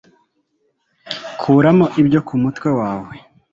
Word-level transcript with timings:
kuramo 1.39 1.85
ibyo 2.01 2.19
ku 2.27 2.33
mutwe 2.41 2.69
wawe 2.79 3.13